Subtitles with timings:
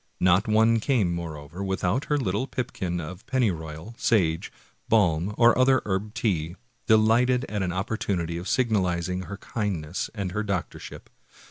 [0.19, 4.51] Not one came, moreover, without her little pipkin of pennyroyal, sage,
[4.89, 6.55] balm, or other herb tea,
[6.87, 11.07] delighted at an opportunity of sig nalizing her kindness and her doctorship.